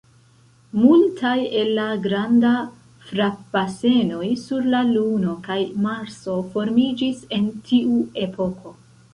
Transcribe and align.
Multaj 0.83 1.33
el 1.59 1.67
la 1.79 1.83
granda 2.05 2.53
frapbasenoj 3.09 4.31
sur 4.47 4.67
la 4.73 4.81
Luno 4.89 5.37
kaj 5.49 5.61
Marso 5.85 6.39
formiĝis 6.57 7.25
en 7.39 7.49
tiu 7.71 8.03
epoko. 8.29 8.79